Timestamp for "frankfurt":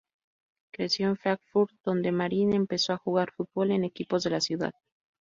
1.15-1.69